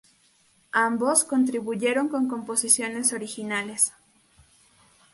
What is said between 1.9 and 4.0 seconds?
con composiciones originales.